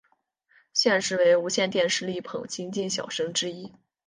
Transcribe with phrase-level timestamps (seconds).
[0.73, 3.71] 现时为无线电视力捧新晋小生之一。